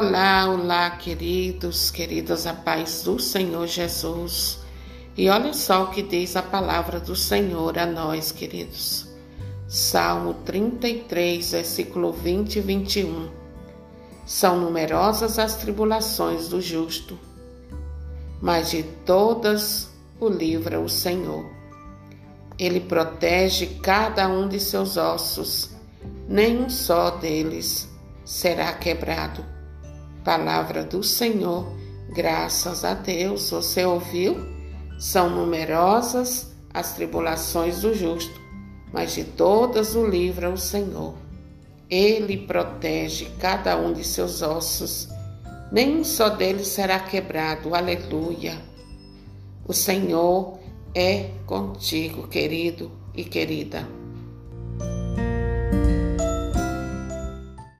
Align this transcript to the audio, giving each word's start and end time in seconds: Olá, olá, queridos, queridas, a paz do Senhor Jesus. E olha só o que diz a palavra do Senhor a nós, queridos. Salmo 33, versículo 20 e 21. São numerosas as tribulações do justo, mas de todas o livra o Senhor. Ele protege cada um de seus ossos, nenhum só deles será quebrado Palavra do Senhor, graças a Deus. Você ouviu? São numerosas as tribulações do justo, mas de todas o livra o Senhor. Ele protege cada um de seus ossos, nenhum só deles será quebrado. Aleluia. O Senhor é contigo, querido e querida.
Olá, 0.00 0.48
olá, 0.48 0.90
queridos, 0.90 1.90
queridas, 1.90 2.46
a 2.46 2.54
paz 2.54 3.02
do 3.02 3.18
Senhor 3.18 3.66
Jesus. 3.66 4.60
E 5.16 5.28
olha 5.28 5.52
só 5.52 5.82
o 5.82 5.90
que 5.90 6.02
diz 6.02 6.36
a 6.36 6.42
palavra 6.42 7.00
do 7.00 7.16
Senhor 7.16 7.76
a 7.76 7.84
nós, 7.84 8.30
queridos. 8.30 9.08
Salmo 9.66 10.34
33, 10.44 11.50
versículo 11.50 12.12
20 12.12 12.54
e 12.54 12.60
21. 12.60 13.28
São 14.24 14.60
numerosas 14.60 15.36
as 15.36 15.56
tribulações 15.56 16.46
do 16.46 16.60
justo, 16.60 17.18
mas 18.40 18.70
de 18.70 18.84
todas 19.04 19.90
o 20.20 20.28
livra 20.28 20.78
o 20.78 20.88
Senhor. 20.88 21.44
Ele 22.56 22.78
protege 22.78 23.66
cada 23.82 24.28
um 24.28 24.46
de 24.46 24.60
seus 24.60 24.96
ossos, 24.96 25.70
nenhum 26.28 26.70
só 26.70 27.10
deles 27.10 27.88
será 28.24 28.72
quebrado 28.74 29.57
Palavra 30.28 30.84
do 30.84 31.02
Senhor, 31.02 31.66
graças 32.10 32.84
a 32.84 32.92
Deus. 32.92 33.50
Você 33.50 33.82
ouviu? 33.82 34.36
São 34.98 35.30
numerosas 35.30 36.54
as 36.74 36.92
tribulações 36.94 37.80
do 37.80 37.94
justo, 37.94 38.38
mas 38.92 39.14
de 39.14 39.24
todas 39.24 39.94
o 39.94 40.06
livra 40.06 40.50
o 40.50 40.58
Senhor. 40.58 41.14
Ele 41.88 42.36
protege 42.36 43.30
cada 43.40 43.78
um 43.78 43.90
de 43.94 44.04
seus 44.04 44.42
ossos, 44.42 45.08
nenhum 45.72 46.04
só 46.04 46.28
deles 46.28 46.68
será 46.68 47.00
quebrado. 47.00 47.74
Aleluia. 47.74 48.60
O 49.66 49.72
Senhor 49.72 50.58
é 50.94 51.30
contigo, 51.46 52.28
querido 52.28 52.92
e 53.14 53.24
querida. 53.24 53.88